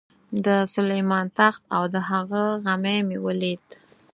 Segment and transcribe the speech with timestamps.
[0.45, 3.63] د سلیمان تخت او د هغه غمی مې ولید.